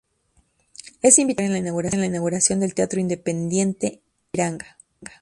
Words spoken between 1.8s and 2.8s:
en la inauguración del